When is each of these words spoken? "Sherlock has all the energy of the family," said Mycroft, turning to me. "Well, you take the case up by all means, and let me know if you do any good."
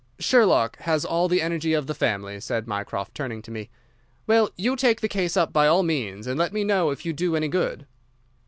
"Sherlock 0.17 0.79
has 0.79 1.05
all 1.05 1.27
the 1.27 1.43
energy 1.43 1.73
of 1.73 1.85
the 1.85 1.93
family," 1.93 2.39
said 2.39 2.65
Mycroft, 2.67 3.13
turning 3.13 3.43
to 3.43 3.51
me. 3.51 3.69
"Well, 4.25 4.49
you 4.55 4.75
take 4.75 4.99
the 4.99 5.07
case 5.07 5.37
up 5.37 5.53
by 5.53 5.67
all 5.67 5.83
means, 5.83 6.25
and 6.25 6.39
let 6.39 6.53
me 6.53 6.63
know 6.63 6.89
if 6.89 7.05
you 7.05 7.13
do 7.13 7.35
any 7.35 7.49
good." 7.49 7.85